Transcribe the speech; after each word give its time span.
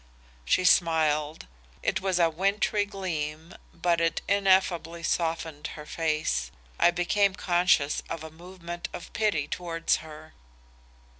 "She 0.45 0.65
smiled. 0.65 1.45
It 1.83 2.01
was 2.01 2.17
a 2.17 2.27
wintry 2.27 2.85
gleam 2.85 3.53
but 3.71 4.01
it 4.01 4.23
ineffably 4.27 5.03
softened 5.03 5.67
her 5.77 5.85
face. 5.85 6.49
I 6.79 6.89
became 6.89 7.35
conscious 7.35 8.01
of 8.09 8.23
a 8.23 8.31
movement 8.31 8.89
of 8.93 9.13
pity 9.13 9.47
towards 9.47 9.97
her. 9.97 10.33